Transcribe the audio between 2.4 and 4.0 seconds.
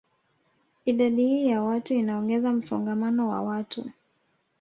msongamano wa watu